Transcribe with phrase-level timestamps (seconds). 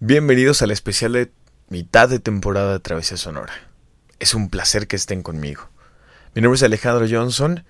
[0.00, 1.32] Bienvenidos al especial de
[1.70, 3.52] mitad de temporada de Travesía Sonora.
[4.20, 5.70] Es un placer que estén conmigo.
[6.36, 7.64] Mi nombre es Alejandro Johnson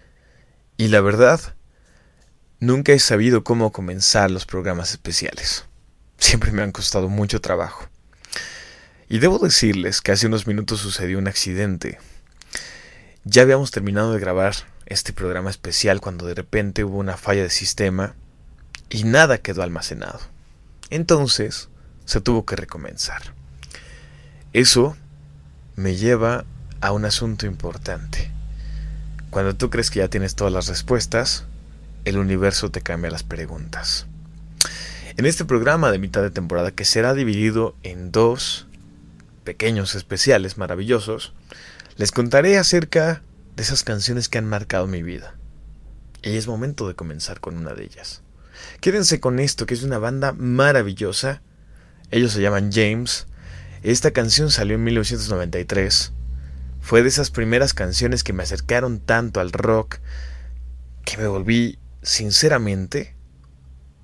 [0.77, 1.41] y la verdad,
[2.61, 5.65] nunca he sabido cómo comenzar los programas especiales.
[6.19, 7.89] Siempre me han costado mucho trabajo.
[9.09, 11.99] Y debo decirles que hace unos minutos sucedió un accidente.
[13.25, 14.55] Ya habíamos terminado de grabar
[14.85, 18.17] este programa especial cuando de repente hubo una falla de sistema
[18.91, 20.21] y nada quedó almacenado.
[20.91, 21.71] Entonces,
[22.09, 23.21] se tuvo que recomenzar.
[24.55, 24.97] Eso
[25.77, 26.47] me lleva
[26.81, 28.31] a un asunto importante.
[29.29, 31.45] Cuando tú crees que ya tienes todas las respuestas,
[32.07, 34.07] el universo te cambia las preguntas.
[35.19, 38.69] En este programa de mitad de temporada, que será dividido en dos
[39.45, 41.35] pequeños especiales maravillosos,
[41.99, 43.21] les contaré acerca
[43.55, 45.35] de esas canciones que han marcado mi vida.
[46.23, 48.23] Y es momento de comenzar con una de ellas.
[48.81, 51.43] Quédense con esto, que es una banda maravillosa
[52.11, 53.27] ellos se llaman James.
[53.83, 56.13] Esta canción salió en 1993.
[56.81, 59.99] Fue de esas primeras canciones que me acercaron tanto al rock
[61.05, 63.15] que me volví, sinceramente,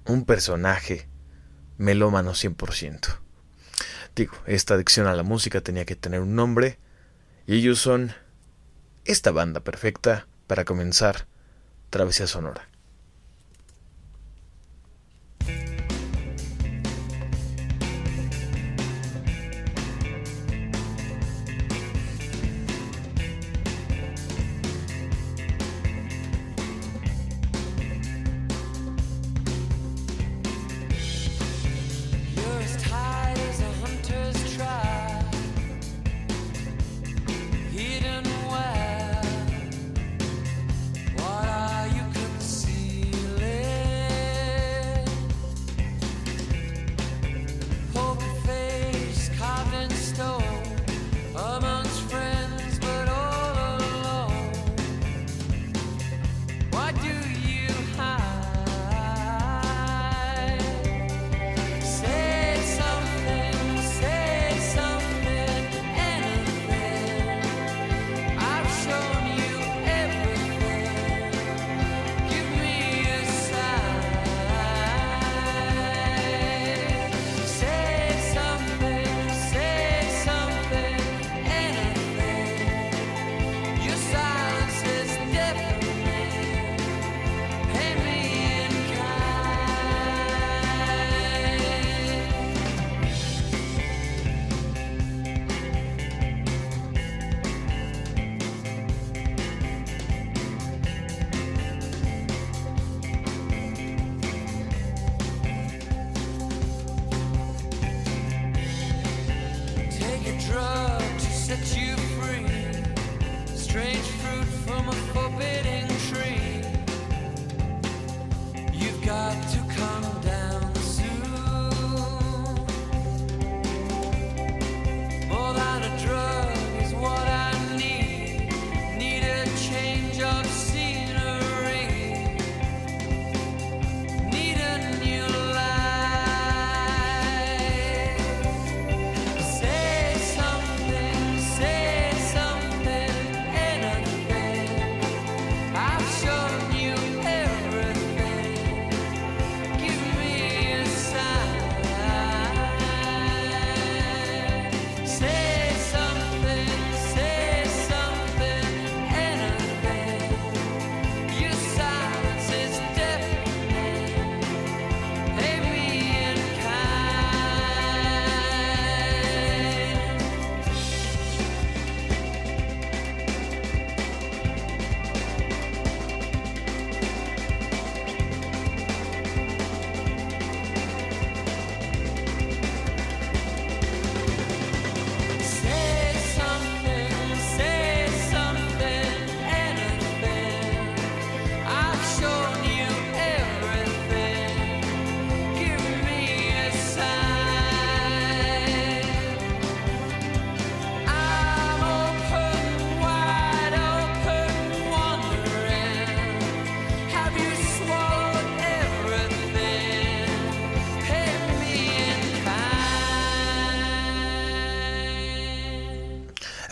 [0.06, 1.08] un personaje
[1.78, 3.18] melómano 100%.
[4.14, 6.78] Digo, esta adicción a la música tenía que tener un nombre
[7.46, 8.12] y ellos son
[9.04, 11.26] esta banda perfecta para comenzar
[11.90, 12.68] Travesía Sonora.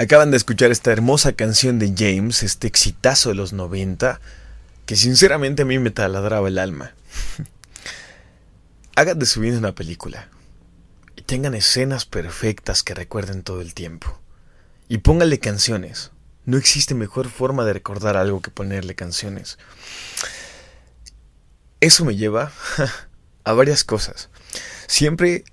[0.03, 4.21] Acaban de escuchar esta hermosa canción de James, este exitazo de los 90,
[4.85, 6.93] que sinceramente a mí me taladraba el alma.
[8.97, 10.29] Hagan de su vida una película.
[11.15, 14.19] Y tengan escenas perfectas que recuerden todo el tiempo.
[14.89, 16.11] Y póngale canciones.
[16.47, 19.57] No existe mejor forma de recordar algo que ponerle canciones.
[21.79, 22.51] Eso me lleva
[23.45, 24.31] a varias cosas.
[24.89, 25.45] Siempre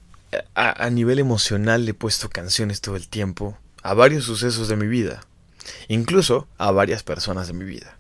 [0.55, 4.75] a, a, nivel emocional le he puesto canciones todo el tiempo a varios sucesos de
[4.75, 5.21] mi vida,
[5.87, 7.97] incluso a varias personas de mi vida.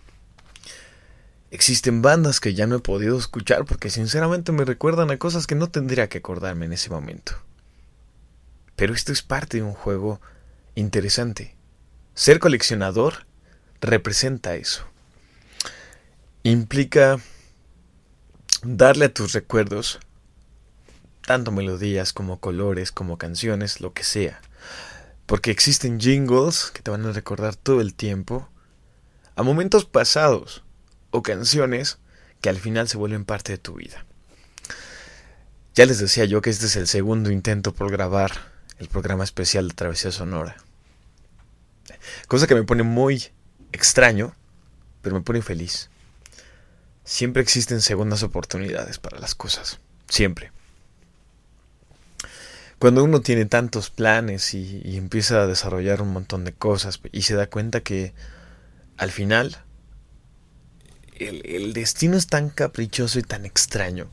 [1.51, 5.55] Existen bandas que ya no he podido escuchar porque sinceramente me recuerdan a cosas que
[5.55, 7.33] no tendría que acordarme en ese momento.
[8.75, 10.21] Pero esto es parte de un juego
[10.75, 11.55] interesante.
[12.13, 13.25] Ser coleccionador
[13.81, 14.85] representa eso.
[16.43, 17.19] Implica
[18.63, 19.99] darle a tus recuerdos
[21.25, 24.41] tanto melodías como colores, como canciones, lo que sea.
[25.29, 28.49] Porque existen jingles que te van a recordar todo el tiempo
[29.35, 30.63] a momentos pasados
[31.11, 31.99] o canciones
[32.41, 34.07] que al final se vuelven parte de tu vida.
[35.75, 38.31] Ya les decía yo que este es el segundo intento por grabar
[38.79, 40.57] el programa especial de Travesía Sonora.
[42.27, 43.25] Cosa que me pone muy
[43.71, 44.33] extraño,
[45.03, 45.91] pero me pone feliz.
[47.03, 49.79] Siempre existen segundas oportunidades para las cosas.
[50.07, 50.51] Siempre.
[52.79, 57.35] Cuando uno tiene tantos planes y, empieza a desarrollar un montón de cosas y se
[57.35, 58.13] da cuenta que
[58.95, 59.57] al final
[61.17, 64.07] el, destino es tan caprichoso y tan extraño.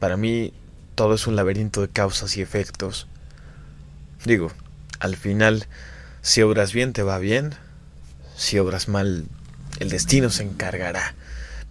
[0.00, 0.52] Para mí
[0.96, 3.08] todo es un laberinto de causas y efectos.
[4.26, 4.52] Digo,
[5.00, 5.66] al final,
[6.20, 7.54] si obras bien te va bien,
[8.36, 9.24] si obras mal,
[9.80, 11.14] el destino se encargará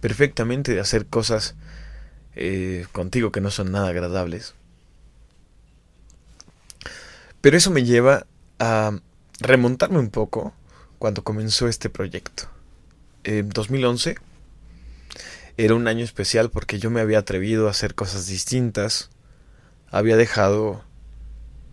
[0.00, 1.54] perfectamente de hacer cosas
[2.34, 4.54] eh, contigo que no son nada agradables.
[7.40, 8.26] Pero eso me lleva
[8.58, 8.98] a
[9.40, 10.54] remontarme un poco
[10.98, 12.48] cuando comenzó este proyecto.
[13.24, 14.16] En 2011
[15.56, 19.10] era un año especial porque yo me había atrevido a hacer cosas distintas.
[19.90, 20.84] Había dejado,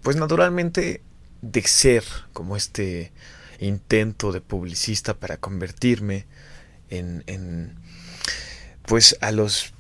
[0.01, 1.01] pues naturalmente,
[1.41, 2.03] de ser
[2.33, 3.12] como este
[3.59, 6.25] intento de publicista para convertirme
[6.89, 7.75] en, en
[8.85, 9.73] pues a los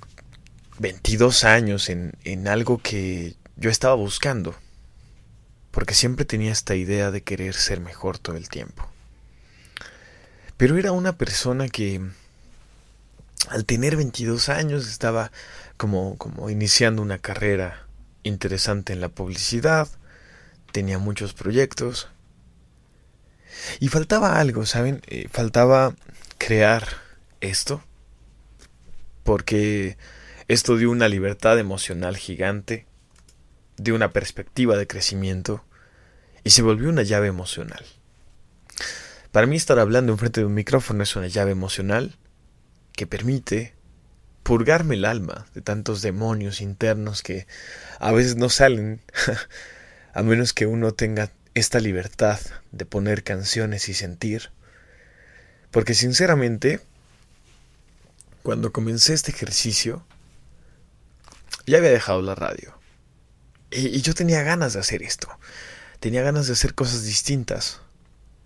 [0.79, 4.55] 22 años en, en algo que yo estaba buscando,
[5.75, 8.87] porque siempre tenía esta idea de querer ser mejor todo el tiempo.
[10.55, 11.99] Pero era una persona que
[13.49, 15.33] al tener 22 años estaba
[15.75, 17.85] como, como iniciando una carrera
[18.23, 19.89] interesante en la publicidad,
[20.71, 22.07] tenía muchos proyectos
[23.81, 25.01] y faltaba algo, ¿saben?
[25.07, 25.93] Eh, faltaba
[26.37, 26.87] crear
[27.41, 27.83] esto
[29.25, 29.97] porque
[30.47, 32.85] esto dio una libertad emocional gigante,
[33.77, 35.63] dio una perspectiva de crecimiento
[36.43, 37.85] y se volvió una llave emocional.
[39.31, 42.15] Para mí estar hablando enfrente de un micrófono es una llave emocional
[42.93, 43.73] que permite
[44.43, 47.47] purgarme el alma de tantos demonios internos que
[47.99, 49.01] a veces no salen,
[50.13, 52.39] a menos que uno tenga esta libertad
[52.71, 54.51] de poner canciones y sentir.
[55.71, 56.79] Porque sinceramente,
[58.43, 60.05] cuando comencé este ejercicio,
[61.65, 62.74] ya había dejado la radio.
[63.75, 65.27] Y, yo tenía ganas de hacer esto.
[65.99, 67.81] Tenía ganas de hacer cosas distintas.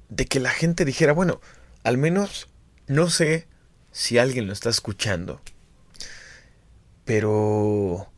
[0.10, 1.40] De que la gente dijera, bueno,
[1.84, 2.50] al menos
[2.88, 3.48] no sé
[3.92, 5.42] si alguien lo está escuchando.
[7.06, 8.12] Pero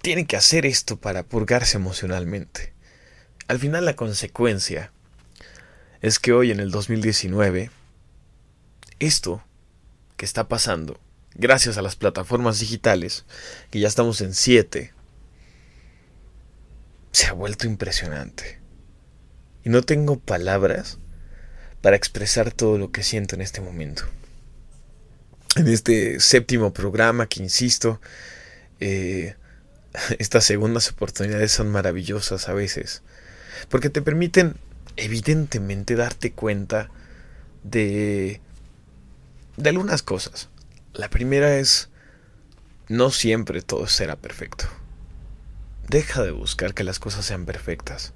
[0.00, 2.72] tiene que hacer esto para purgarse emocionalmente.
[3.48, 4.90] Al final la consecuencia
[6.00, 7.70] es que hoy en el 2019,
[8.98, 9.42] esto
[10.16, 10.98] que está pasando,
[11.34, 13.24] gracias a las plataformas digitales,
[13.70, 14.94] que ya estamos en 7,
[17.26, 18.60] se ha vuelto impresionante.
[19.64, 20.98] Y no tengo palabras
[21.82, 24.04] para expresar todo lo que siento en este momento.
[25.56, 28.00] En este séptimo programa que, insisto,
[28.78, 29.34] eh,
[30.20, 33.02] estas segundas oportunidades son maravillosas a veces,
[33.70, 34.54] porque te permiten
[34.96, 36.90] evidentemente darte cuenta
[37.64, 38.40] de
[39.56, 40.48] de algunas cosas.
[40.92, 41.88] La primera es,
[42.88, 44.68] no siempre todo será perfecto.
[45.88, 48.12] Deja de buscar que las cosas sean perfectas.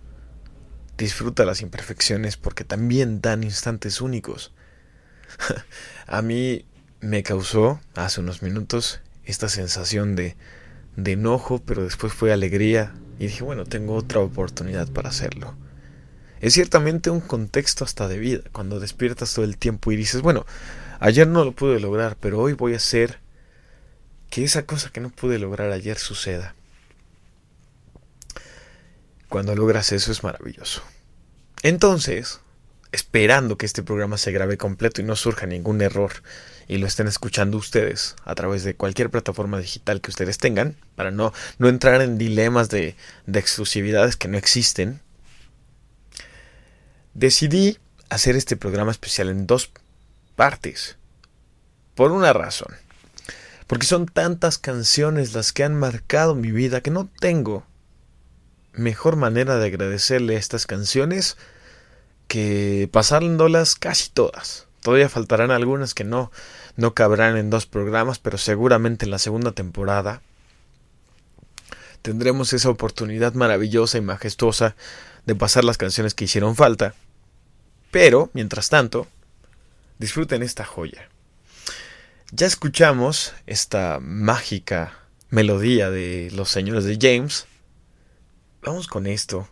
[0.98, 4.52] Disfruta las imperfecciones porque también dan instantes únicos.
[6.06, 6.66] A mí
[7.00, 10.36] me causó hace unos minutos esta sensación de,
[10.96, 15.54] de enojo, pero después fue alegría y dije, bueno, tengo otra oportunidad para hacerlo.
[16.40, 20.46] Es ciertamente un contexto hasta de vida, cuando despiertas todo el tiempo y dices, bueno,
[21.02, 23.20] Ayer no lo pude lograr, pero hoy voy a hacer
[24.28, 26.54] que esa cosa que no pude lograr ayer suceda.
[29.30, 30.82] Cuando logras eso es maravilloso.
[31.62, 32.40] Entonces,
[32.90, 36.10] esperando que este programa se grabe completo y no surja ningún error
[36.66, 41.12] y lo estén escuchando ustedes a través de cualquier plataforma digital que ustedes tengan, para
[41.12, 42.96] no, no entrar en dilemas de,
[43.26, 45.00] de exclusividades que no existen,
[47.14, 49.70] decidí hacer este programa especial en dos
[50.34, 50.96] partes.
[51.94, 52.74] Por una razón.
[53.68, 57.69] Porque son tantas canciones las que han marcado mi vida que no tengo
[58.72, 61.36] mejor manera de agradecerle estas canciones
[62.28, 64.66] que pasándolas casi todas.
[64.82, 66.30] Todavía faltarán algunas que no,
[66.76, 70.22] no cabrán en dos programas, pero seguramente en la segunda temporada
[72.02, 74.74] tendremos esa oportunidad maravillosa y majestuosa
[75.26, 76.94] de pasar las canciones que hicieron falta.
[77.90, 79.06] Pero, mientras tanto,
[79.98, 81.08] disfruten esta joya.
[82.32, 84.98] Ya escuchamos esta mágica
[85.30, 87.46] melodía de los señores de James.
[88.62, 89.48] Vamos con esto.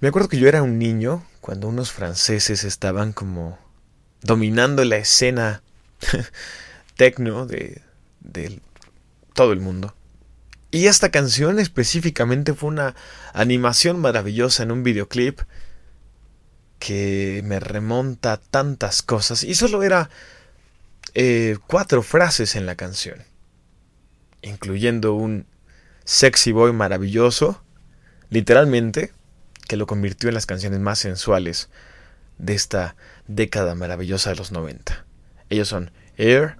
[0.00, 3.58] Me acuerdo que yo era un niño cuando unos franceses estaban como
[4.22, 5.62] dominando la escena
[6.96, 7.82] tecno de,
[8.20, 8.60] de
[9.34, 9.94] todo el mundo.
[10.72, 12.94] Y esta canción específicamente fue una
[13.32, 15.40] animación maravillosa en un videoclip
[16.78, 19.42] que me remonta a tantas cosas.
[19.44, 20.10] Y solo era
[21.14, 23.22] eh, cuatro frases en la canción,
[24.42, 25.46] incluyendo un
[26.10, 27.62] sexy boy maravilloso,
[28.30, 29.12] literalmente,
[29.68, 31.68] que lo convirtió en las canciones más sensuales
[32.36, 32.96] de esta
[33.28, 35.06] década maravillosa de los 90.
[35.50, 36.56] Ellos son Air,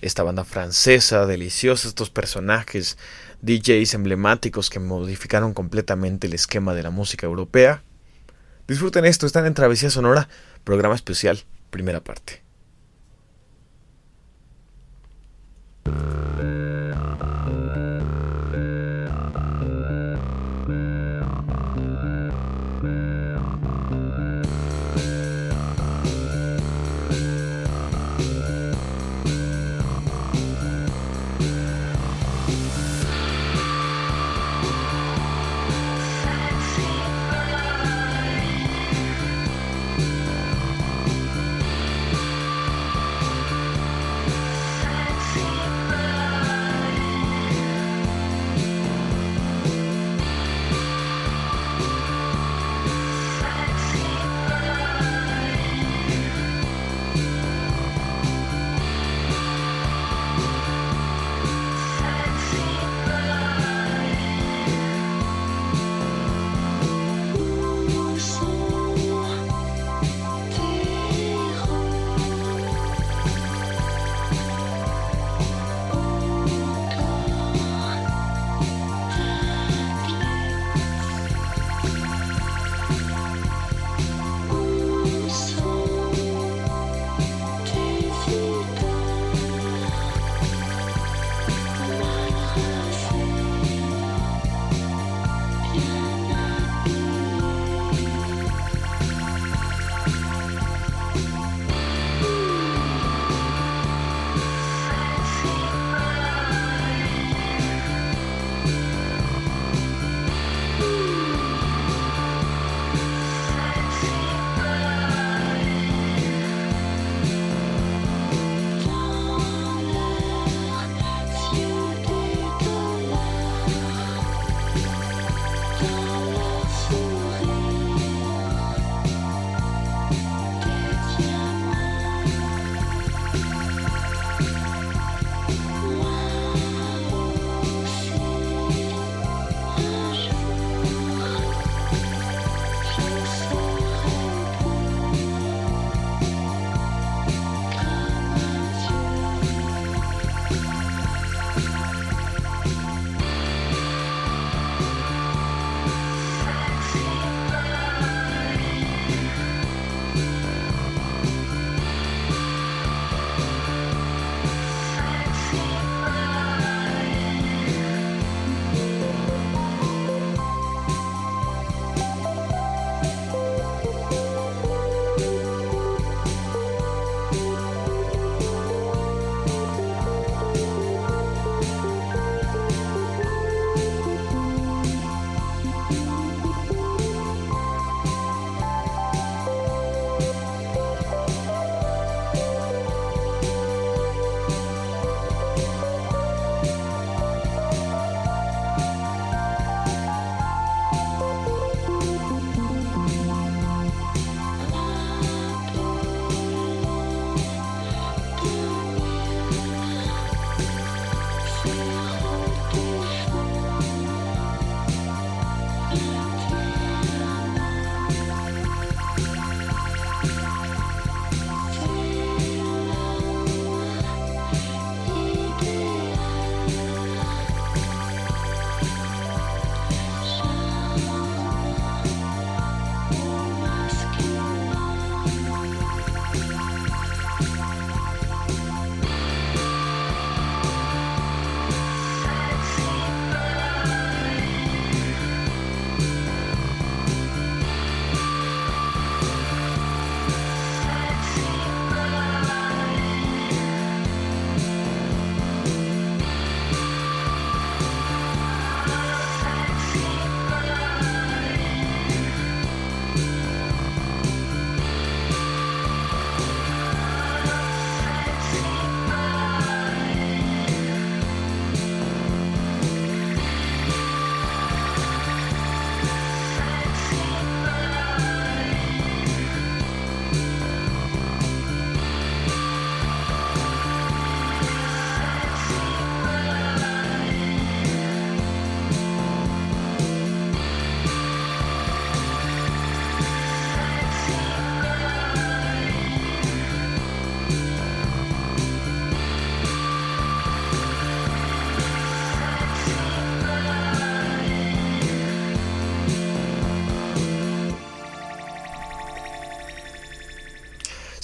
[0.00, 2.96] esta banda francesa, deliciosa, estos personajes,
[3.42, 7.82] DJs emblemáticos que modificaron completamente el esquema de la música europea.
[8.66, 10.30] Disfruten esto, están en Travesía Sonora,
[10.64, 12.42] programa especial, primera parte.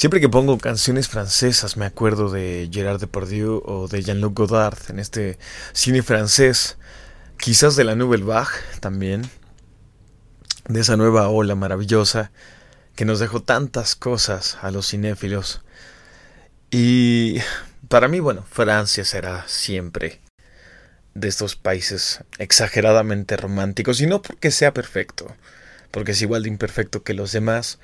[0.02, 4.98] Siempre que pongo canciones francesas me acuerdo de Gerard Depardieu o de Jean-Luc Godard en
[4.98, 5.38] este
[5.74, 6.76] cine francés,
[7.38, 9.30] quizás de la Nouvelle Vague también,
[10.66, 12.32] de esa nueva ola maravillosa
[12.96, 15.62] que nos dejó tantas cosas a los cinéfilos.
[16.72, 17.36] Y
[17.86, 20.20] para mí, bueno, Francia será siempre
[21.14, 25.32] de estos países exageradamente románticos, y no porque sea perfecto,
[25.92, 27.78] porque es igual de imperfecto que los demás,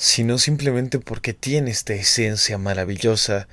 [0.00, 3.48] sino simplemente porque tiene esta esencia maravillosa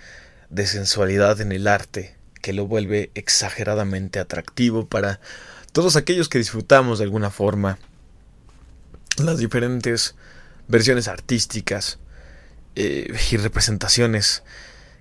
[0.49, 5.19] de sensualidad en el arte que lo vuelve exageradamente atractivo para
[5.73, 7.79] todos aquellos que disfrutamos de alguna forma
[9.17, 10.15] las diferentes
[10.69, 11.99] versiones artísticas
[12.75, 14.43] eh, y representaciones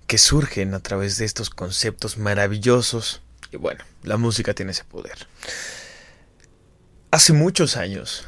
[0.08, 3.22] que surgen a través de estos conceptos maravillosos.
[3.52, 5.28] Y bueno, la música tiene ese poder.
[7.12, 8.26] Hace muchos años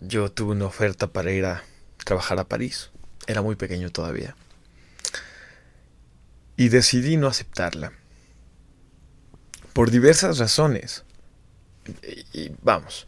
[0.00, 1.62] yo tuve una oferta para ir a
[2.06, 2.90] trabajar a París.
[3.26, 4.34] Era muy pequeño todavía.
[6.56, 7.92] Y decidí no aceptarla.
[9.74, 11.04] Por diversas razones.
[12.32, 13.06] Y, vamos.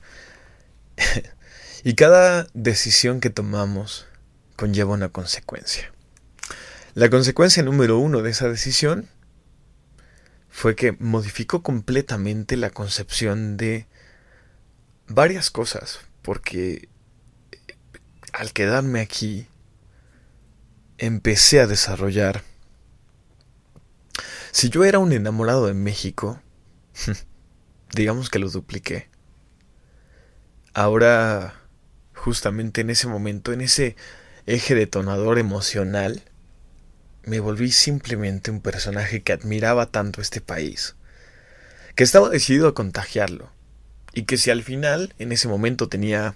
[1.84, 4.06] y cada decisión que tomamos
[4.56, 5.92] conlleva una consecuencia.
[6.94, 9.08] La consecuencia número uno de esa decisión
[10.48, 13.87] fue que modificó completamente la concepción de
[15.06, 16.88] varias cosas, porque
[18.32, 19.46] al quedarme aquí
[20.98, 22.42] empecé a desarrollar.
[24.50, 26.40] Si yo era un enamorado de México,
[27.94, 29.08] digamos que lo dupliqué.
[30.74, 31.54] Ahora,
[32.14, 33.96] justamente en ese momento, en ese
[34.46, 36.22] eje detonador emocional,
[37.24, 40.96] me volví simplemente un personaje que admiraba tanto este país,
[41.94, 43.50] que estaba decidido a contagiarlo,
[44.12, 46.34] y que si al final, en ese momento tenía,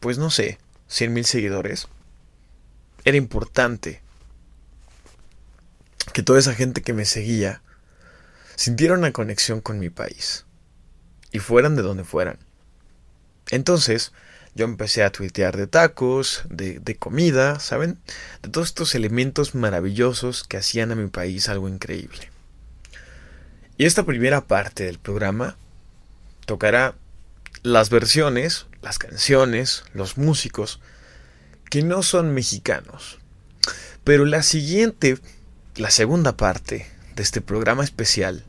[0.00, 1.86] pues no sé, cien mil seguidores,
[3.04, 4.02] era importante
[6.12, 7.62] que toda esa gente que me seguía
[8.56, 10.44] sintiera una conexión con mi país,
[11.30, 12.38] y fueran de donde fueran.
[13.50, 14.12] Entonces,
[14.54, 17.98] yo empecé a tuitear de tacos, de, comida, ¿saben?
[18.42, 22.30] De todos estos elementos maravillosos que hacían a mi país algo increíble.
[23.76, 25.56] Y esta primera parte del programa
[26.46, 26.96] tocará
[27.62, 30.80] las versiones, las canciones, los músicos
[31.70, 33.18] que no son mexicanos.
[34.04, 35.18] Pero la siguiente,
[35.76, 38.44] la segunda parte de este programa especial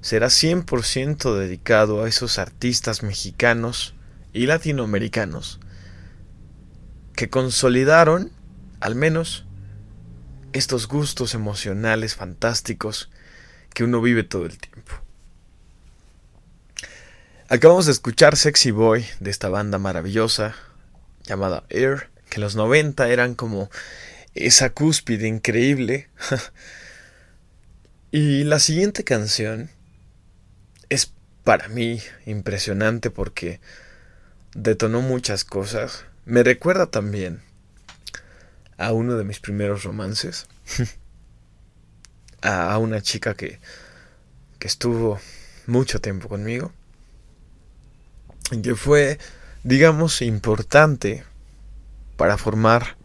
[0.00, 3.94] será 100% dedicado a esos artistas mexicanos
[4.32, 5.60] y latinoamericanos
[7.14, 8.32] que consolidaron,
[8.80, 9.44] al menos,
[10.52, 13.10] estos gustos emocionales fantásticos
[13.74, 14.92] que uno vive todo el tiempo.
[17.52, 20.54] Acabamos de escuchar Sexy Boy de esta banda maravillosa
[21.24, 23.70] llamada Air, que en los 90 eran como
[24.36, 26.08] esa cúspide increíble.
[28.12, 29.68] y la siguiente canción
[30.90, 33.60] es para mí impresionante porque
[34.54, 36.04] detonó muchas cosas.
[36.26, 37.42] Me recuerda también
[38.78, 40.46] a uno de mis primeros romances.
[42.42, 43.58] a una chica que,
[44.60, 45.18] que estuvo
[45.66, 46.72] mucho tiempo conmigo.
[48.62, 49.18] Que fue,
[49.62, 51.24] digamos, importante
[52.16, 52.96] para formar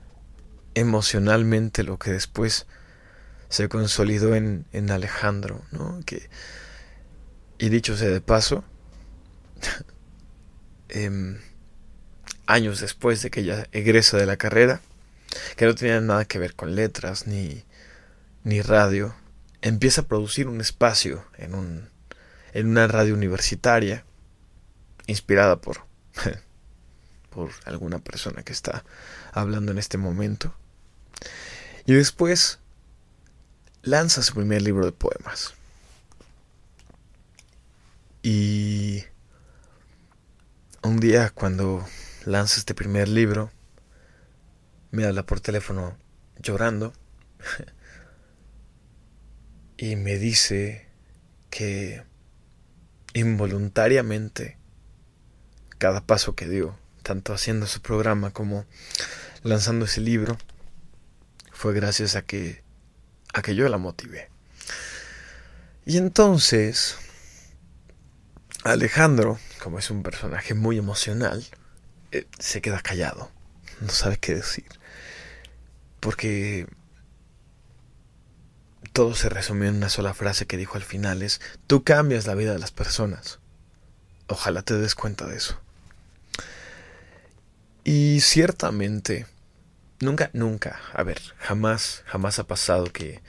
[0.74, 2.66] emocionalmente lo que después
[3.50, 6.00] se consolidó en, en Alejandro, ¿no?
[6.06, 6.30] Que,
[7.58, 8.64] y dicho sea de paso,
[10.90, 11.40] Em,
[12.46, 14.82] años después de que ella egresa de la carrera,
[15.56, 17.64] que no tenía nada que ver con letras ni,
[18.44, 19.16] ni radio,
[19.62, 21.90] empieza a producir un espacio en, un,
[22.54, 24.06] en una radio universitaria,
[25.08, 25.86] inspirada por,
[27.30, 28.84] por alguna persona que está
[29.32, 30.54] hablando en este momento.
[31.86, 32.60] Y después
[33.84, 35.54] lanza su primer libro de poemas.
[38.24, 39.04] Y
[40.82, 41.86] un día cuando
[42.26, 43.52] lanza este primer libro,
[44.90, 45.96] me habla por teléfono
[46.40, 46.94] llorando
[49.78, 50.88] y me dice
[51.50, 52.04] que
[53.14, 54.58] involuntariamente
[55.86, 58.66] cada paso que dio, tanto haciendo su programa como
[59.44, 60.36] lanzando ese libro,
[61.52, 62.64] fue gracias a que
[63.36, 64.32] a que yo la motivé.
[65.86, 66.98] Y entonces
[68.64, 71.46] Alejandro, como es un personaje muy emocional,
[72.12, 73.30] eh, se queda callado,
[73.80, 74.66] no sabe qué decir.
[76.00, 76.66] Porque
[78.92, 82.34] todo se resumió en una sola frase que dijo al final es, tú cambias la
[82.34, 83.38] vida de las personas.
[84.26, 85.62] Ojalá te des cuenta de eso.
[87.86, 89.28] Y ciertamente,
[90.00, 93.22] nunca, nunca, a ver, jamás, jamás ha pasado que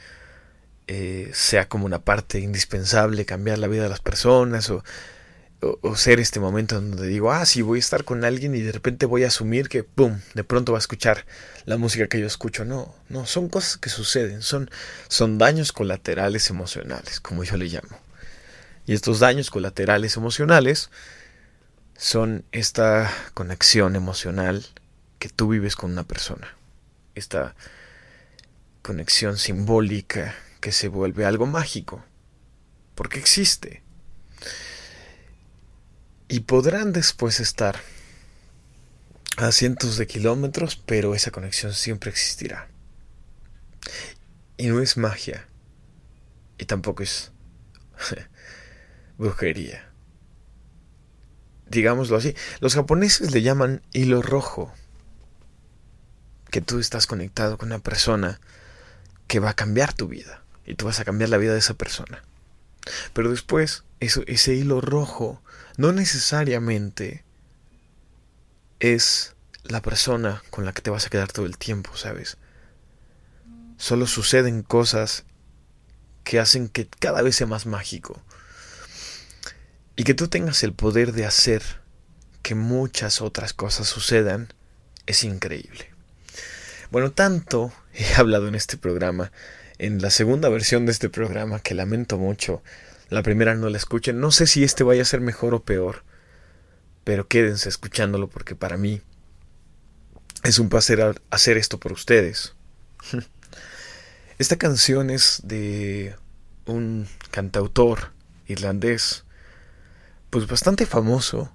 [0.87, 4.83] eh, sea como una parte indispensable cambiar la vida de las personas o,
[5.61, 8.73] o, ser este momento donde digo, ah, sí, voy a estar con alguien y de
[8.73, 11.27] repente voy a asumir que, ¡pum!, de pronto va a escuchar
[11.67, 12.65] la música que yo escucho.
[12.65, 14.71] No, no, son cosas que suceden, son,
[15.09, 18.01] son daños colaterales emocionales, como yo le llamo.
[18.87, 20.89] Y estos daños colaterales emocionales
[21.97, 24.67] son esta conexión emocional
[25.19, 26.57] que tú vives con una persona.
[27.15, 27.55] Esta
[28.83, 32.05] conexión simbólica que se vuelve algo mágico.
[32.95, 33.83] Porque existe.
[36.29, 37.81] Y podrán después estar
[39.37, 42.69] a cientos de kilómetros, pero esa conexión siempre existirá.
[44.57, 45.47] Y no es magia.
[46.59, 47.33] Y tampoco es
[49.19, 49.86] brujería.
[51.69, 52.35] Digámoslo así.
[52.61, 54.73] Los japoneses le llaman hilo rojo.
[56.51, 58.41] Que tú estás conectado con una persona
[59.27, 60.43] que va a cambiar tu vida.
[60.65, 62.23] Y tú vas a cambiar la vida de esa persona.
[63.13, 65.43] Pero después, eso, ese hilo rojo
[65.77, 67.25] no necesariamente
[68.81, 72.37] es la persona con la que te vas a quedar todo el tiempo, ¿sabes?
[73.77, 75.25] Solo suceden cosas
[76.25, 78.21] que hacen que cada vez sea más mágico.
[79.97, 81.63] Y que tú tengas el poder de hacer
[82.43, 84.53] que muchas otras cosas sucedan
[85.07, 85.91] es increíble.
[86.91, 89.33] Bueno, tanto he hablado en este programa,
[89.79, 92.63] en la segunda versión de este programa, que lamento mucho,
[93.09, 94.21] la primera no la escuchen.
[94.21, 96.05] No sé si este vaya a ser mejor o peor,
[97.05, 99.01] pero quédense escuchándolo porque para mí
[100.43, 102.55] es un placer hacer esto por ustedes.
[104.39, 106.17] Esta canción es de
[106.67, 108.13] un cantautor
[108.47, 109.26] irlandés
[110.37, 111.51] pues bastante famoso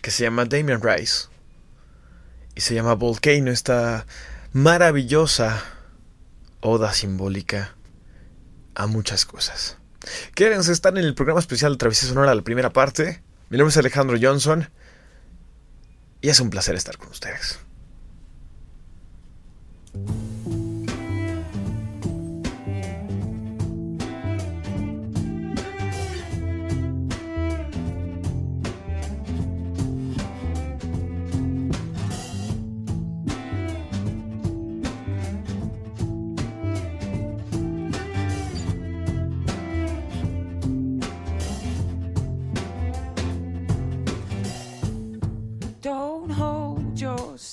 [0.00, 1.26] que se llama Damien Rice
[2.54, 4.06] y se llama Volcano, esta
[4.54, 5.62] maravillosa
[6.62, 7.76] oda simbólica
[8.74, 9.76] a muchas cosas.
[10.34, 13.22] Quédense, están en el programa especial de Travesía Sonora, la primera parte.
[13.50, 14.70] Mi nombre es Alejandro Johnson
[16.22, 17.58] y es un placer estar con ustedes.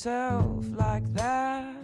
[0.05, 1.75] yourself like that.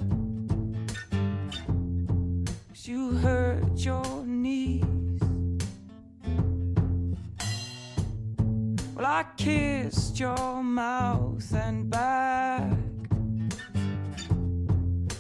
[2.68, 4.84] Cause you hurt your knees.
[8.94, 12.74] Well, I kissed your mouth and back.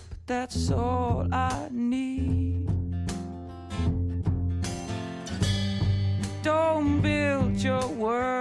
[0.09, 2.67] But that's all I need.
[6.43, 8.38] Don't build your world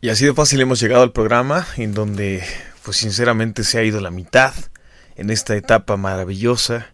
[0.00, 2.42] Y así de fácil hemos llegado al programa en donde,
[2.84, 4.54] pues sinceramente, se ha ido la mitad
[5.16, 6.86] en esta etapa maravillosa.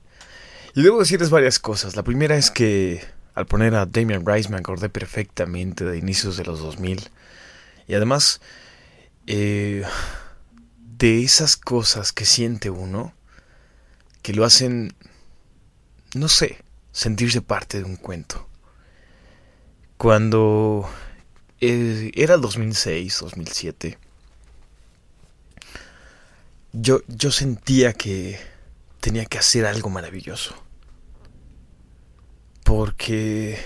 [0.74, 1.96] Y debo decirles varias cosas.
[1.96, 6.44] La primera es que al poner a Damien Rice me acordé perfectamente de inicios de
[6.44, 7.11] los 2000.
[7.88, 8.40] Y además,
[9.26, 9.83] eh,
[10.79, 13.12] de esas cosas que siente uno,
[14.22, 14.94] que lo hacen,
[16.14, 16.59] no sé,
[16.92, 18.46] sentirse parte de un cuento.
[19.96, 20.88] Cuando
[21.61, 23.98] eh, era el 2006, 2007,
[26.72, 28.38] yo, yo sentía que
[29.00, 30.54] tenía que hacer algo maravilloso.
[32.64, 33.59] Porque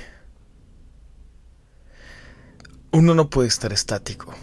[2.93, 4.35] uno no puede estar estático.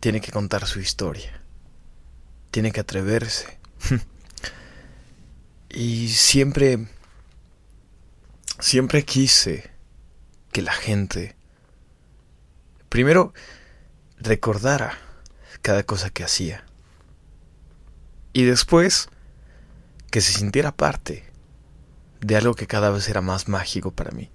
[0.00, 1.42] Tiene que contar su historia.
[2.50, 3.58] Tiene que atreverse.
[5.68, 6.88] y siempre,
[8.58, 9.70] siempre quise
[10.50, 11.36] que la gente,
[12.88, 13.32] primero,
[14.18, 14.98] recordara
[15.62, 16.64] cada cosa que hacía.
[18.32, 19.08] Y después,
[20.10, 21.24] que se sintiera parte
[22.20, 24.30] de algo que cada vez era más mágico para mí.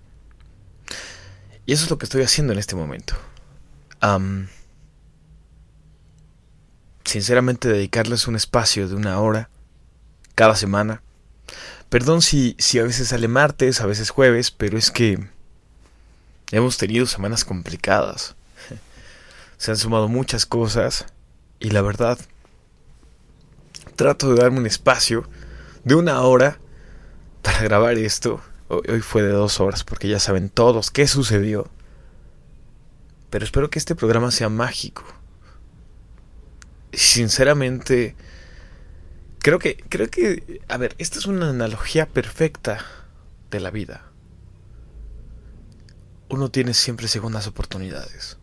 [1.65, 3.15] Y eso es lo que estoy haciendo en este momento.
[3.99, 4.47] Am,
[7.03, 9.49] sinceramente, dedicarles un espacio de una hora
[10.36, 11.01] cada semana.
[11.89, 15.27] Perdón si, si a veces sale martes, a veces jueves, pero es que
[16.51, 18.36] hemos tenido semanas complicadas.
[19.58, 21.05] Se han sumado muchas cosas
[21.60, 22.19] y la verdad,
[23.95, 25.27] trato de darme un espacio
[25.84, 26.60] de una hora
[27.41, 28.41] para grabar esto.
[28.67, 31.69] Hoy, fue de dos horas porque ya saben todos qué sucedió.
[33.29, 35.03] Pero espero que este programa sea mágico.
[36.93, 38.15] Sinceramente,
[39.39, 42.86] creo que, creo que, a ver, esta es una analogía perfecta
[43.51, 44.05] de la vida.
[46.29, 48.38] Uno tiene siempre segundas oportunidades.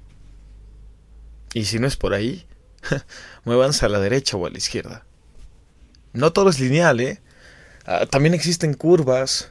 [1.55, 2.47] Y si no es por ahí,
[3.45, 5.05] muévanse a la derecha o a la izquierda.
[6.13, 7.21] No todo es lineal, ¿eh?
[7.85, 9.51] Ah, también existen curvas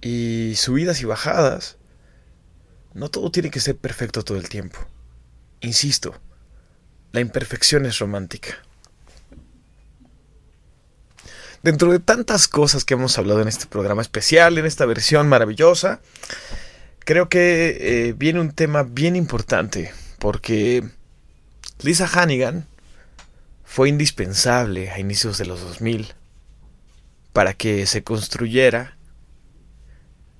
[0.00, 1.76] y subidas y bajadas.
[2.94, 4.78] No todo tiene que ser perfecto todo el tiempo.
[5.60, 6.14] Insisto,
[7.12, 8.58] la imperfección es romántica.
[11.62, 16.00] Dentro de tantas cosas que hemos hablado en este programa especial, en esta versión maravillosa,
[17.00, 20.88] creo que eh, viene un tema bien importante, porque
[21.82, 22.68] Lisa Hannigan
[23.66, 26.14] fue indispensable a inicios de los 2000
[27.34, 28.96] para que se construyera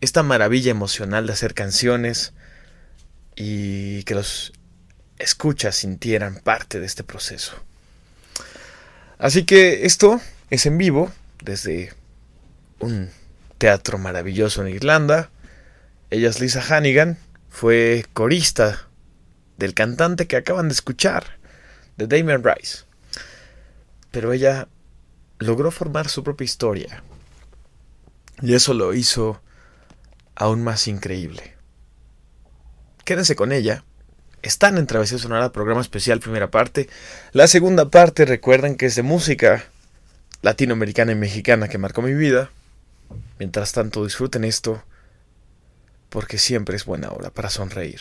[0.01, 2.33] esta maravilla emocional de hacer canciones
[3.35, 4.53] y que los
[5.19, 7.57] escuchas sintieran parte de este proceso.
[9.19, 11.13] Así que esto es en vivo
[11.43, 11.93] desde
[12.79, 13.11] un
[13.59, 15.31] teatro maravilloso en Irlanda.
[16.11, 17.19] Ella es Lisa Hannigan,
[17.51, 18.89] fue corista
[19.59, 21.39] del cantante que acaban de escuchar,
[21.97, 22.86] de Damien Rice.
[24.17, 24.69] Pero ella
[25.41, 27.05] logró formar su propia historia.
[28.41, 29.43] Y eso lo hizo
[30.35, 31.55] aún más increíble.
[33.05, 33.85] Quédense con ella.
[34.41, 36.89] están en Travesía Sonora, programa especial, primera parte.
[37.33, 39.67] La segunda parte, recuerden que es de música
[40.41, 42.49] latinoamericana y mexicana que marcó mi vida.
[43.39, 44.83] Mientras tanto, disfruten esto,
[46.09, 48.01] porque siempre es buena hora para sonreír.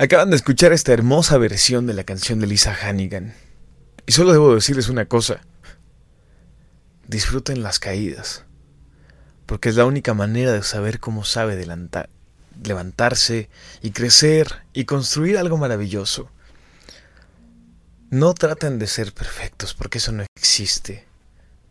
[0.00, 3.34] Acaban de escuchar esta hermosa versión de la canción de Lisa Hannigan.
[4.06, 5.42] Y solo debo decirles una cosa.
[7.06, 8.46] Disfruten las caídas.
[9.44, 11.62] Porque es la única manera de saber cómo sabe
[12.64, 13.50] levantarse
[13.82, 16.30] y crecer y construir algo maravilloso.
[18.08, 21.04] No traten de ser perfectos porque eso no existe.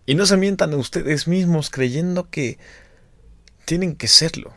[0.05, 2.59] Y no se mientan a ustedes mismos creyendo que
[3.65, 4.53] tienen que serlo.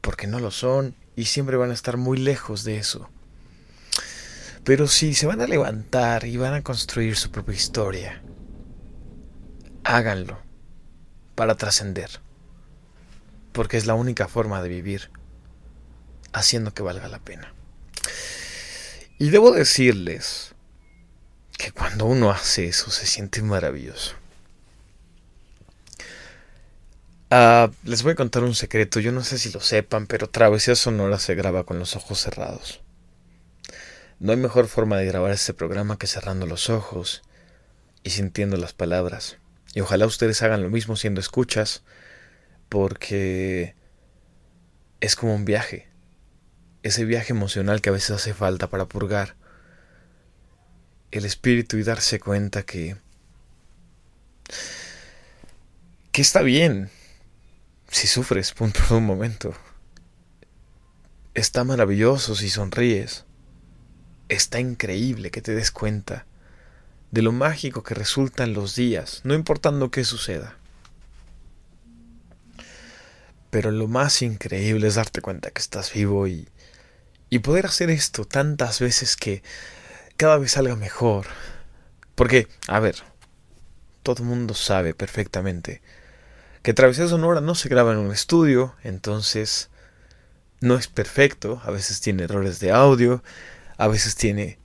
[0.00, 3.10] Porque no lo son y siempre van a estar muy lejos de eso.
[4.62, 8.22] Pero si se van a levantar y van a construir su propia historia,
[9.82, 10.40] háganlo
[11.34, 12.20] para trascender.
[13.50, 15.10] Porque es la única forma de vivir
[16.32, 17.52] haciendo que valga la pena.
[19.18, 20.54] Y debo decirles
[21.56, 24.14] que cuando uno hace eso se siente maravilloso.
[27.30, 30.74] Ah, les voy a contar un secreto, yo no sé si lo sepan, pero Travesía
[30.74, 32.80] Sonora se graba con los ojos cerrados.
[34.18, 37.22] No hay mejor forma de grabar este programa que cerrando los ojos
[38.02, 39.36] y sintiendo las palabras.
[39.74, 41.82] Y ojalá ustedes hagan lo mismo siendo escuchas,
[42.70, 43.74] porque
[45.00, 45.86] es como un viaje.
[46.82, 49.36] Ese viaje emocional que a veces hace falta para purgar
[51.10, 52.96] el espíritu y darse cuenta que
[56.12, 56.90] que está bien
[57.88, 59.54] si sufres por un momento.
[61.34, 63.24] Está maravilloso si sonríes.
[64.28, 66.26] Está increíble que te des cuenta
[67.10, 70.56] de lo mágico que resultan los días, no importando qué suceda.
[73.50, 76.46] Pero lo más increíble es darte cuenta que estás vivo y,
[77.30, 79.42] y poder hacer esto tantas veces que
[80.18, 81.26] cada vez salga mejor.
[82.14, 82.96] Porque, a ver,
[84.02, 85.80] todo el mundo sabe perfectamente
[86.62, 89.70] que Travesía Sonora no se graba en un estudio, entonces
[90.60, 93.22] no es perfecto, a veces tiene errores de audio,
[93.76, 94.58] a veces tiene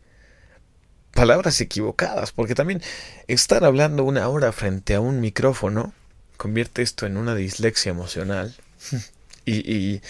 [1.13, 2.81] palabras equivocadas, porque también
[3.27, 5.93] estar hablando una hora frente a un micrófono
[6.37, 8.55] convierte esto en una dislexia emocional.
[9.45, 10.01] y,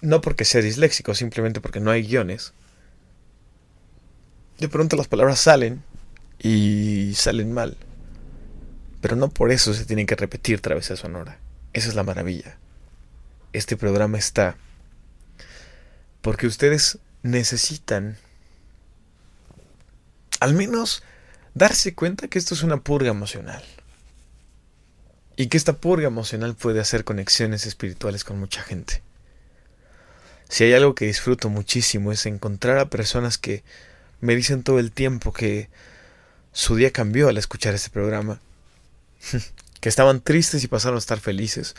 [0.00, 2.52] no porque sea disléxico, simplemente porque no hay guiones.
[4.58, 5.82] De pronto las palabras salen
[6.38, 7.76] y salen mal.
[9.06, 11.38] Pero no por eso se tienen que repetir travesía sonora.
[11.72, 12.56] Esa es la maravilla.
[13.52, 14.56] Este programa está
[16.22, 18.16] porque ustedes necesitan
[20.40, 21.04] al menos
[21.54, 23.62] darse cuenta que esto es una purga emocional.
[25.36, 29.02] Y que esta purga emocional puede hacer conexiones espirituales con mucha gente.
[30.48, 33.62] Si hay algo que disfruto muchísimo es encontrar a personas que
[34.20, 35.68] me dicen todo el tiempo que
[36.50, 38.40] su día cambió al escuchar este programa.
[39.80, 41.74] que estaban tristes y pasaron a estar felices.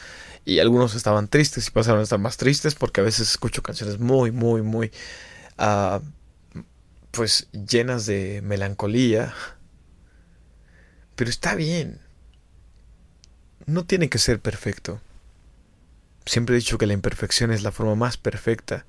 [0.45, 3.99] Y algunos estaban tristes y pasaron a estar más tristes porque a veces escucho canciones
[3.99, 4.91] muy, muy, muy...
[5.57, 5.99] Uh,
[7.11, 9.33] pues llenas de melancolía.
[11.15, 11.99] Pero está bien.
[13.65, 15.01] No tiene que ser perfecto.
[16.25, 18.85] Siempre he dicho que la imperfección es la forma más perfecta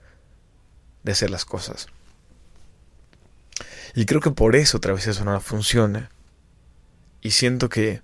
[1.05, 1.89] de hacer las cosas.
[3.95, 6.11] Y creo que por eso Travesía Sonora funciona.
[7.23, 8.03] Y siento que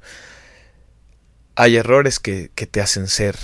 [1.56, 3.36] hay errores que, que te hacen ser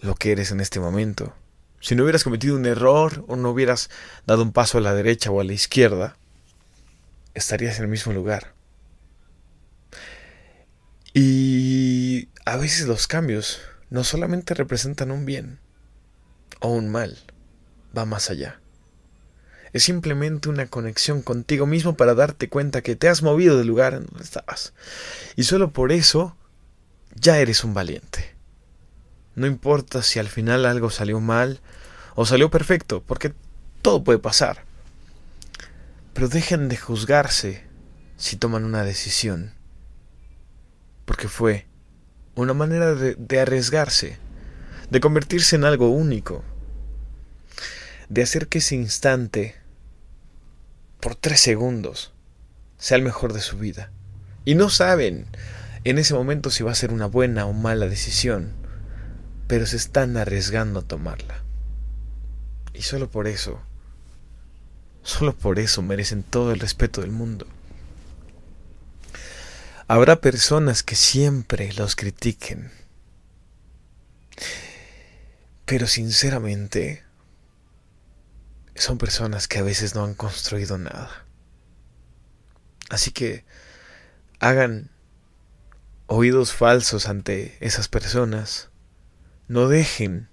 [0.00, 1.34] lo que eres en este momento.
[1.80, 3.90] Si no hubieras cometido un error o no hubieras
[4.26, 6.16] dado un paso a la derecha o a la izquierda,
[7.34, 8.54] estarías en el mismo lugar.
[11.12, 13.60] Y a veces los cambios
[13.90, 15.60] no solamente representan un bien
[16.60, 17.18] o un mal,
[17.96, 18.60] va más allá.
[19.72, 23.94] Es simplemente una conexión contigo mismo para darte cuenta que te has movido del lugar
[23.94, 24.72] en donde estabas.
[25.36, 26.36] Y solo por eso
[27.20, 28.34] ya eres un valiente.
[29.34, 31.60] No importa si al final algo salió mal
[32.14, 33.34] o salió perfecto, porque
[33.82, 34.64] todo puede pasar.
[36.14, 37.62] Pero dejen de juzgarse
[38.16, 39.52] si toman una decisión.
[41.04, 41.66] Porque fue
[42.34, 44.18] una manera de, arriesgarse,
[44.90, 46.42] de convertirse en algo único,
[48.08, 49.56] de hacer que ese instante,
[51.00, 52.12] por tres segundos,
[52.78, 53.90] sea el mejor de su vida.
[54.44, 55.26] Y no saben
[55.90, 58.52] en ese momento si va a ser una buena o mala decisión,
[59.46, 61.42] pero se están arriesgando a tomarla.
[62.74, 63.60] Y solo por eso,
[65.02, 67.46] solo por eso merecen todo el respeto del mundo.
[69.88, 72.72] Habrá personas que siempre los critiquen.
[75.64, 77.04] Pero sinceramente,
[78.74, 81.24] son personas que a veces no han construido nada.
[82.90, 83.44] Así que
[84.40, 84.90] hagan
[86.06, 88.70] oídos falsos ante esas personas.
[89.48, 90.28] No dejen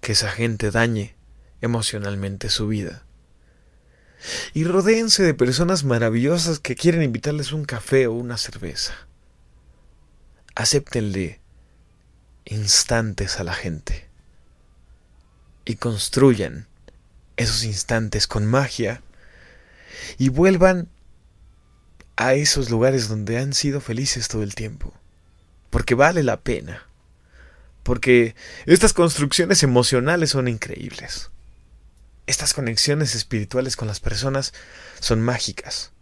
[0.00, 1.16] que esa gente dañe
[1.60, 3.04] emocionalmente su vida.
[4.52, 8.94] Y rodéense de personas maravillosas que quieren invitarles un café o una cerveza.
[10.54, 11.40] Acéptenle
[12.44, 14.08] instantes a la gente
[15.64, 16.66] y construyan
[17.36, 19.02] esos instantes con magia
[20.18, 20.88] y vuelvan
[22.16, 24.92] a esos lugares donde han sido felices todo el tiempo.
[25.70, 26.86] Porque vale la pena.
[27.82, 28.34] Porque
[28.66, 31.30] estas construcciones emocionales son increíbles.
[32.26, 34.52] Estas conexiones espirituales con las personas
[35.00, 35.92] son mágicas.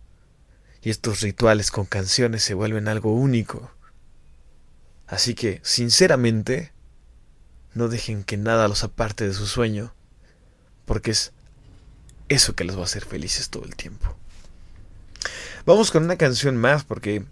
[0.82, 3.70] Y estos rituales con canciones se vuelven algo único.
[5.06, 6.72] Así que, sinceramente,
[7.74, 9.94] no dejen que nada los aparte de su sueño,
[10.84, 11.32] porque es
[12.28, 14.16] eso que los va a hacer felices todo el tiempo.
[15.64, 17.24] Vamos con una canción más, porque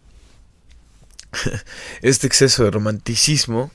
[2.02, 3.70] este exceso de romanticismo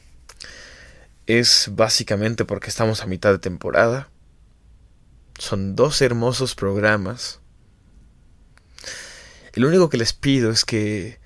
[1.27, 4.09] es básicamente porque estamos a mitad de temporada.
[5.37, 7.39] Son dos hermosos programas.
[9.53, 11.19] Lo único que les pido es que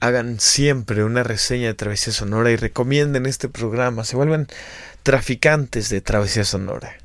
[0.00, 4.04] hagan siempre una reseña de Travesía Sonora y recomienden este programa.
[4.04, 4.48] Se vuelven
[5.02, 6.98] traficantes de Travesía Sonora.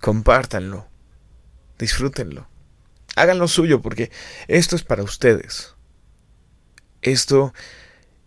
[0.00, 0.86] Compártanlo.
[1.78, 2.48] Disfrútenlo.
[3.16, 4.10] Háganlo suyo porque
[4.46, 5.75] esto es para ustedes.
[7.06, 7.54] Esto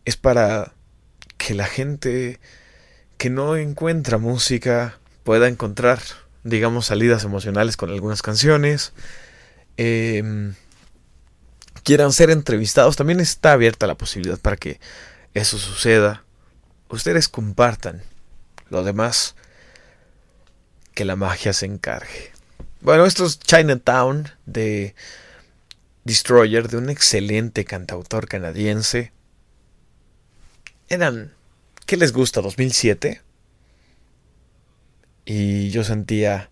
[0.06, 0.72] es para
[1.38, 2.40] que la gente
[3.18, 6.00] que no encuentra música pueda encontrar,
[6.46, 8.94] digamos, salidas emocionales con algunas canciones.
[9.76, 10.54] Eh,
[11.84, 14.80] quieran ser entrevistados, también está abierta la posibilidad para que
[15.34, 16.24] eso suceda.
[16.88, 18.02] Ustedes compartan.
[18.70, 19.36] Lo demás,
[20.94, 22.32] que la magia se encargue.
[22.80, 24.96] Bueno, esto es Chinatown de
[26.10, 29.12] Destroyer, de un excelente cantautor canadiense.
[30.88, 31.36] Eran,
[31.86, 32.42] ¿qué les gusta?
[32.42, 33.22] ¿2007?
[35.26, 36.50] Y yo sentía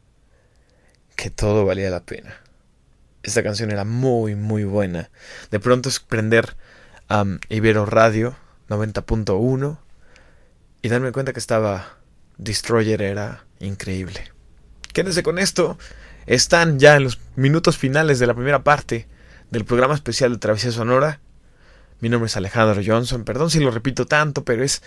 [1.16, 2.39] que todo valía la pena.
[3.24, 5.10] Esta canción era muy, muy buena.
[5.49, 6.55] De pronto es prender
[7.10, 8.36] um, Ibero Radio
[8.70, 9.80] 90.1
[10.84, 11.97] y darme cuenta que estaba
[12.38, 14.32] Destroyer era increíble.
[14.93, 15.80] Quédense con esto.
[16.28, 19.08] Están ya en los minutos finales de la primera parte
[19.52, 21.20] del programa especial de Travesía Sonora.
[22.00, 23.24] Mi nombre es Alejandro Johnson.
[23.24, 24.82] Perdón si lo repito tanto, pero es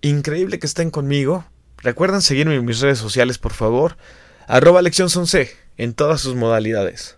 [0.00, 1.44] increíble que estén conmigo.
[1.78, 3.96] Recuerden seguirme en mis redes sociales, por favor.
[4.46, 5.08] Arroba Lección
[5.76, 7.16] en todas sus modalidades.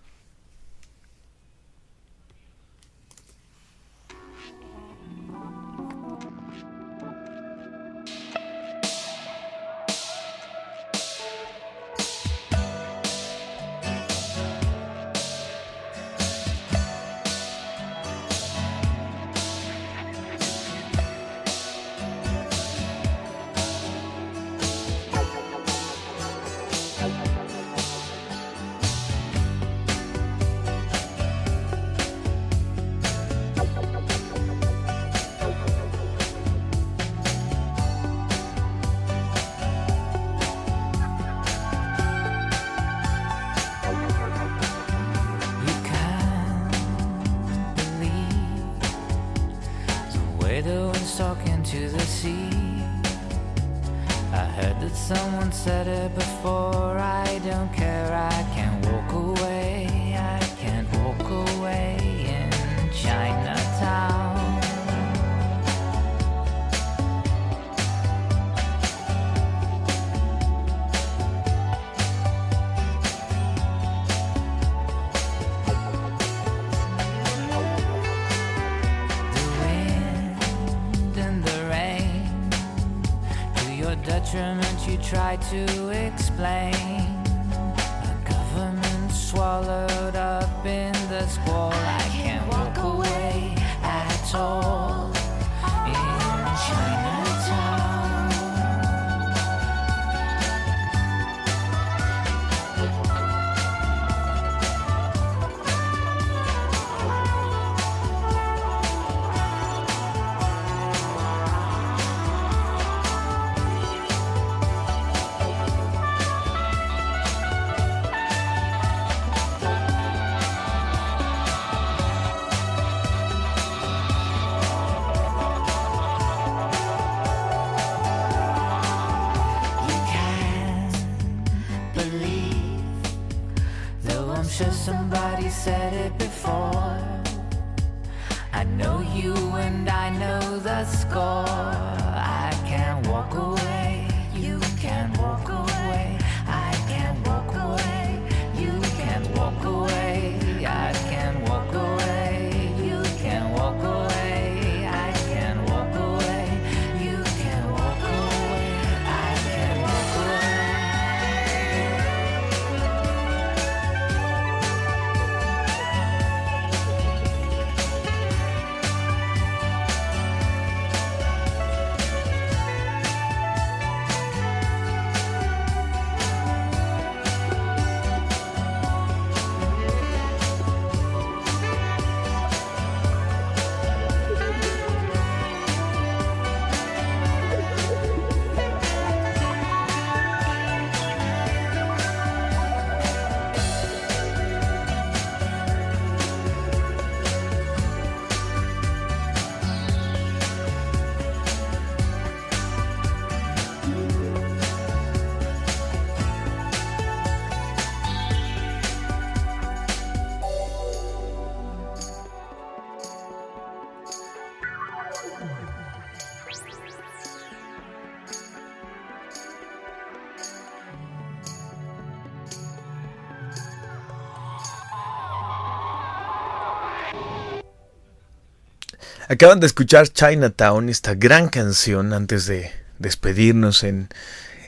[229.29, 234.07] Acaban de escuchar Chinatown, esta gran canción, antes de despedirnos en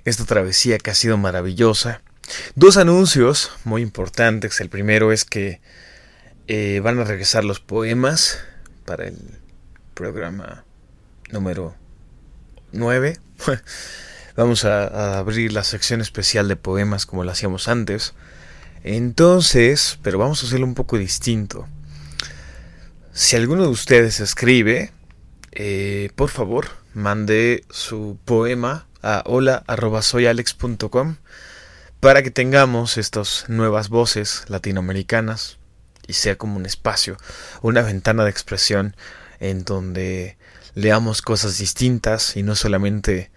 [0.03, 2.01] esta travesía que ha sido maravillosa.
[2.55, 4.60] Dos anuncios muy importantes.
[4.60, 5.62] El primero es que
[6.47, 8.38] eh, van a regresar los poemas
[8.84, 9.18] para el
[9.93, 10.66] programa
[11.32, 11.74] número
[12.74, 13.18] 9.
[14.36, 18.14] Vamos a, a, abrir la sección especial de poemas como lo hacíamos antes.
[18.84, 21.68] Entonces, pero vamos a hacerlo un poco distinto.
[23.20, 24.93] Si alguno de ustedes escribe,
[25.51, 31.17] eh, por favor, mande su poema a hola.soyalex.com
[31.99, 35.57] para que tengamos estas nuevas voces latinoamericanas
[36.07, 37.17] y sea como un espacio,
[37.61, 38.95] una ventana de expresión
[39.41, 40.38] en donde
[40.74, 43.32] leamos cosas distintas y no solamente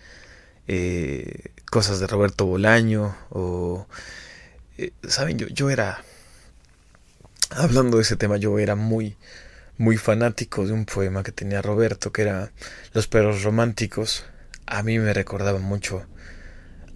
[0.69, 3.89] eh, cosas de Roberto Bolaño o...
[4.79, 6.05] Eh, Saben, yo, yo era...
[7.51, 9.17] Hablando de ese tema, yo era muy
[9.83, 12.53] muy fanático de un poema que tenía Roberto, que era
[12.95, 14.25] Los perros románticos.
[14.65, 16.07] A mí me recordaba mucho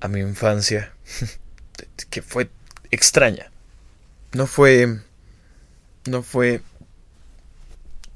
[0.01, 0.93] a mi infancia,
[2.11, 2.49] que fue
[2.93, 3.51] extraña.
[4.33, 5.01] No fue...
[6.07, 6.63] No fue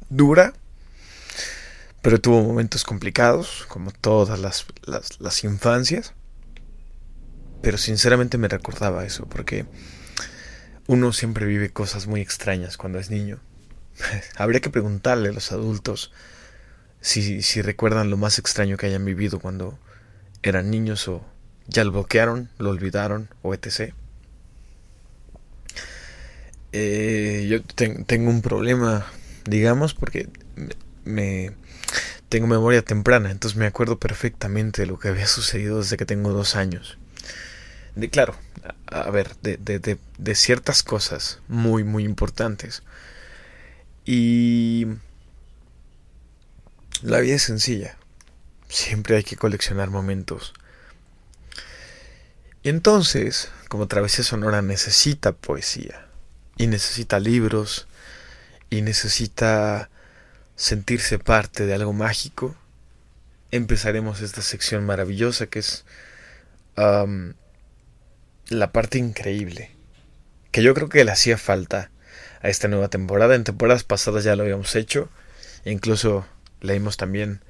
[0.09, 0.53] dura,
[2.01, 6.15] pero tuvo momentos complicados, como todas las, las, las infancias.
[7.61, 9.67] Pero sinceramente me recordaba eso, porque
[10.87, 13.41] uno siempre vive cosas muy extrañas cuando es niño.
[14.37, 16.13] Habría que preguntarle a los adultos
[17.01, 19.79] si, si recuerdan lo más extraño que hayan vivido cuando
[20.43, 21.25] eran niños o
[21.67, 23.95] ya lo bloquearon, lo olvidaron o etc.
[26.73, 27.63] Eh, yo
[28.05, 29.07] tengo un problema,
[29.45, 30.29] digamos, porque
[31.05, 31.53] me,
[32.29, 36.33] tengo memoria temprana, entonces me acuerdo perfectamente de lo que había sucedido desde que tengo
[36.33, 36.99] dos años.
[37.97, 38.37] De claro,
[38.87, 42.83] a, ver, de, de, de ciertas cosas muy, muy importantes.
[44.05, 44.87] Y
[47.03, 47.97] la vida es sencilla.
[48.69, 50.53] Siempre hay que coleccionar momentos.
[52.63, 56.07] Y entonces, como Travesía Sonora necesita poesía,
[56.57, 57.87] y necesita libros,
[58.69, 59.89] y necesita
[60.57, 62.55] sentirse parte de algo mágico,
[63.51, 65.85] empezaremos esta sección maravillosa que es
[66.77, 69.71] la parte increíble,
[70.53, 71.91] que yo creo que le hacía falta
[72.41, 73.35] a esta nueva temporada.
[73.35, 75.09] En temporadas pasadas ya lo habíamos hecho.
[75.65, 76.27] Incluso
[76.61, 77.41] leímos también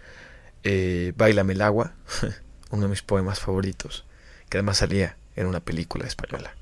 [0.63, 1.95] eh, Bailame el agua,
[2.71, 4.05] uno de mis poemas favoritos,
[4.49, 6.55] que además salía en una película española,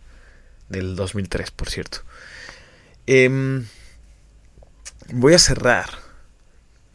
[0.68, 1.99] del 2003, por cierto.
[3.07, 3.64] Eh,
[5.11, 5.89] voy a cerrar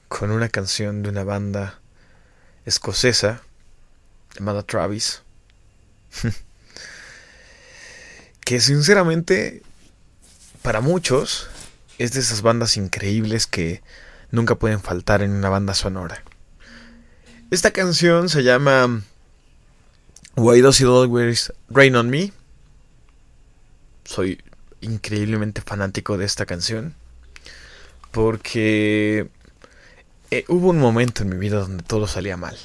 [0.08, 1.80] con una canción de una banda
[2.66, 3.42] escocesa
[4.36, 5.24] llamada Travis,
[8.46, 9.64] que sinceramente
[10.64, 11.48] para muchos
[12.00, 13.84] es de esas bandas increíbles que
[14.32, 16.24] nunca pueden faltar en una banda sonora.
[17.52, 19.04] Esta canción se llama
[20.36, 22.34] Why Does It Always Rain on Me.
[24.06, 24.42] Soy
[24.82, 26.96] increíblemente fanático de esta canción
[28.12, 29.30] porque
[30.32, 32.58] eh, hubo un momento en mi vida donde todo salía mal,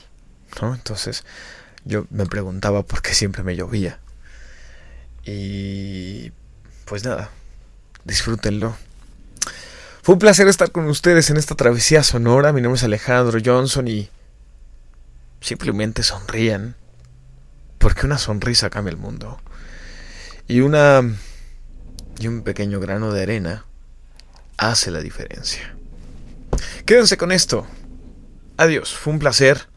[0.63, 0.75] ¿no?
[0.75, 1.25] Entonces
[1.85, 3.99] yo me preguntaba por qué siempre me llovía.
[5.25, 6.33] Y
[6.87, 7.31] pues nada,
[8.09, 8.75] disfrútenlo.
[10.03, 12.53] Fue un placer estar con ustedes en esta travesía sonora.
[12.53, 14.09] Mi nombre es Alejandro Johnson y
[15.41, 16.75] simplemente sonrían.
[17.77, 19.41] Porque una sonrisa cambia el mundo.
[20.49, 21.03] Y una.
[22.19, 23.67] y un pequeño grano de arena
[24.57, 25.77] hace la diferencia.
[26.87, 27.67] Quédense con esto.
[28.57, 28.95] Adiós.
[28.95, 29.69] Fue un placer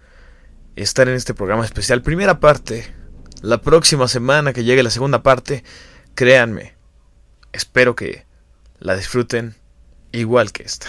[0.78, 2.02] estar en este programa especial.
[2.02, 2.96] Primera parte.
[3.42, 5.64] La próxima semana que llegue la segunda parte,
[6.14, 6.76] créanme,
[7.52, 8.26] espero que
[8.80, 9.56] la disfruten
[10.12, 10.88] igual que esta.